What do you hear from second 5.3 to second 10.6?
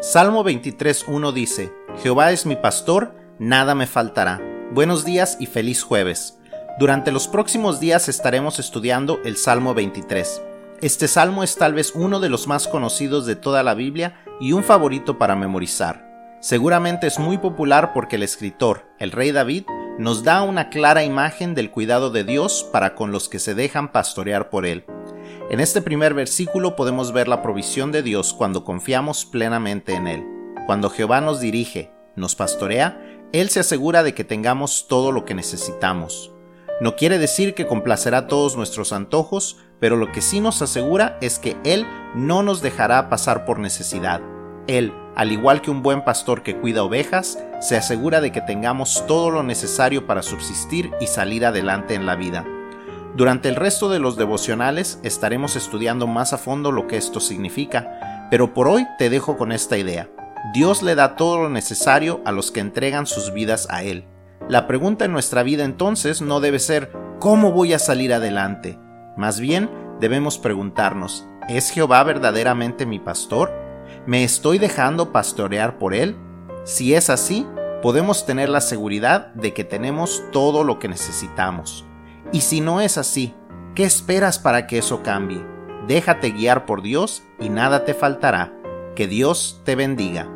y feliz jueves. Durante los próximos días estaremos estudiando el Salmo 23.